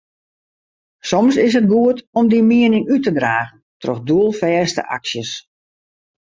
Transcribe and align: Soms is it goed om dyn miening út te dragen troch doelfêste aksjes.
Soms 1.09 1.35
is 1.45 1.53
it 1.59 1.69
goed 1.73 1.97
om 2.17 2.25
dyn 2.29 2.47
miening 2.49 2.85
út 2.93 3.03
te 3.05 3.11
dragen 3.19 3.59
troch 3.81 4.03
doelfêste 4.09 4.81
aksjes. 4.97 5.31